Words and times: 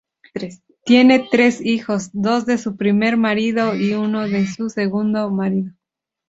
Tiene 0.83 1.27
tres 1.29 1.63
hijos, 1.63 2.09
dos 2.11 2.47
de 2.47 2.57
su 2.57 2.75
primer 2.75 3.17
marido 3.17 3.75
y 3.75 3.93
uno 3.93 4.27
de 4.27 4.47
su 4.47 4.71
segundo 4.71 5.29
marido. 5.29 5.73